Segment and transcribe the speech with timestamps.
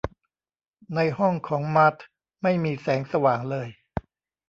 [0.95, 1.95] ในห้องของมาร์ธ
[2.43, 3.67] ไม่มีแสงสว่างเลย